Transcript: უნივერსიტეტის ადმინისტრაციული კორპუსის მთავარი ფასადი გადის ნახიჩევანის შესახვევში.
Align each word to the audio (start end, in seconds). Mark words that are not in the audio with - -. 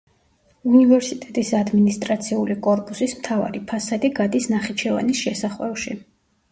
უნივერსიტეტის 0.69 1.51
ადმინისტრაციული 1.59 2.57
კორპუსის 2.69 3.15
მთავარი 3.21 3.63
ფასადი 3.75 4.13
გადის 4.23 4.53
ნახიჩევანის 4.57 5.25
შესახვევში. 5.29 6.01